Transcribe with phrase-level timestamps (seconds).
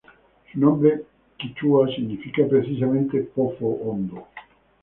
[0.51, 1.03] Su nombre
[1.37, 4.29] quichua significa precisamente "Pozo Hondo".